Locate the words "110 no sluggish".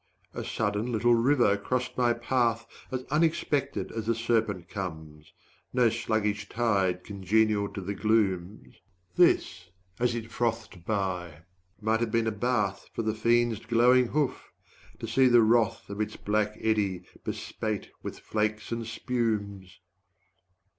5.73-6.49